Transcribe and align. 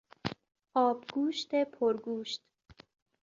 آبگوشت 0.85 1.55
پرگوشت 1.55 2.41